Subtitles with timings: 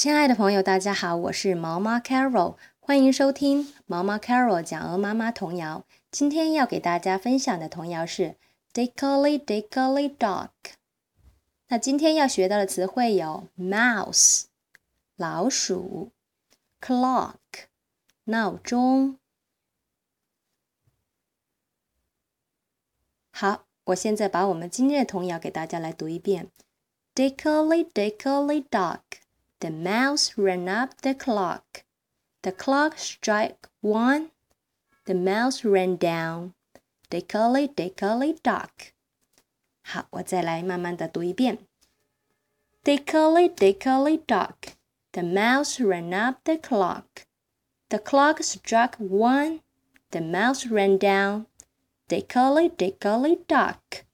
[0.00, 5.84] 亲爱的朋友，大家好，我是毛妈 Carol，欢迎收听毛妈 Carol 讲鹅妈妈童谣。
[6.10, 8.36] 今天要给大家分享的童谣是
[8.72, 10.48] Dickly Dickly Dog。
[11.68, 14.44] 那今天要学到的词汇有 mouse
[15.16, 16.10] 老鼠
[16.80, 17.34] ，clock
[18.24, 19.18] 闹钟。
[23.32, 26.48] 好，我现在把我们今天的童谣给大家来读一遍。
[27.14, 29.00] Dickly Dickly Dog,
[29.59, 31.83] the mouse ran up the clock.
[32.43, 34.31] The clock struck one.
[35.05, 36.53] The mouse ran down.
[37.09, 38.93] Dickly Dickly Dog.
[39.83, 41.59] 好，我再来慢慢的读一遍。
[42.83, 44.53] Dickly Dickly Dog,
[45.11, 47.25] the mouse ran up the clock.
[47.89, 49.61] The clock struck one.
[50.11, 51.45] The mouse ran down.
[52.07, 54.05] Dickly Dickly Duck。